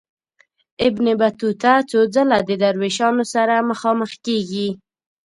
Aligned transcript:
ابن 0.87 1.05
بطوطه 1.19 1.73
څو 1.89 1.99
ځله 2.13 2.37
د 2.49 2.51
دروېشانو 2.63 3.23
سره 3.33 3.55
مخامخ 3.69 4.11
کیږي. 4.25 4.69